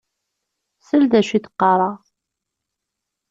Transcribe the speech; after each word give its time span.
Sel 0.87 1.03
d 1.11 1.13
acu 1.19 1.33
i 1.37 1.39
d-qqareɣ. 1.43 1.97